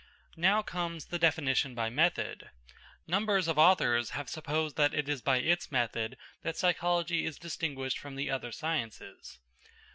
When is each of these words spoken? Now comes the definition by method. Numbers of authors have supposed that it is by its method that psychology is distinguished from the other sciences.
Now 0.37 0.63
comes 0.63 1.05
the 1.05 1.19
definition 1.19 1.75
by 1.75 1.91
method. 1.91 2.49
Numbers 3.05 3.47
of 3.47 3.59
authors 3.59 4.09
have 4.17 4.29
supposed 4.31 4.75
that 4.75 4.95
it 4.95 5.07
is 5.07 5.21
by 5.21 5.37
its 5.37 5.71
method 5.71 6.17
that 6.41 6.57
psychology 6.57 7.23
is 7.23 7.37
distinguished 7.37 7.99
from 7.99 8.15
the 8.15 8.31
other 8.31 8.51
sciences. 8.51 9.37